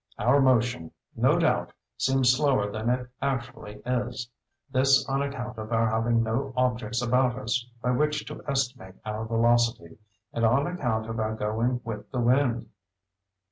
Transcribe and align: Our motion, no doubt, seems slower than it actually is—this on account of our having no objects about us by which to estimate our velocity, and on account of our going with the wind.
Our 0.17 0.41
motion, 0.41 0.89
no 1.15 1.37
doubt, 1.37 1.73
seems 1.95 2.31
slower 2.35 2.71
than 2.71 2.89
it 2.89 3.07
actually 3.21 3.83
is—this 3.85 5.05
on 5.07 5.21
account 5.21 5.59
of 5.59 5.71
our 5.71 5.87
having 5.87 6.23
no 6.23 6.53
objects 6.57 7.03
about 7.03 7.37
us 7.37 7.69
by 7.83 7.91
which 7.91 8.25
to 8.25 8.43
estimate 8.47 8.95
our 9.05 9.25
velocity, 9.25 9.99
and 10.33 10.43
on 10.43 10.65
account 10.65 11.05
of 11.05 11.19
our 11.19 11.35
going 11.35 11.81
with 11.83 12.09
the 12.11 12.19
wind. 12.19 12.69